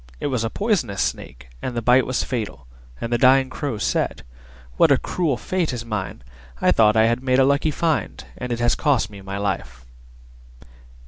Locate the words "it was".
0.19-0.43